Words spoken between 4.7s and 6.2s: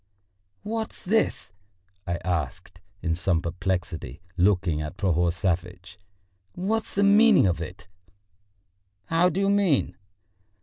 at Prohor Savvitch.